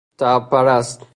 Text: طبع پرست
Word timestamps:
طبع 0.17 0.39
پرست 0.49 1.01